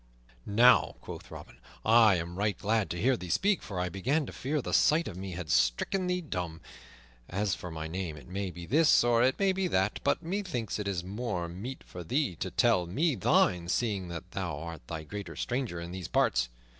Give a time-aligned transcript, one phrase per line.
[0.47, 4.31] "Now," quoth Robin, "I am right glad to hear thee speak, for I began to
[4.33, 6.59] fear the sight of me had stricken thee dumb.
[7.29, 10.79] As for my name, it may be this or it may be that; but methinks
[10.79, 15.03] it is more meet for thee to tell me thine, seeing that thou art the
[15.03, 16.49] greater stranger in these parts.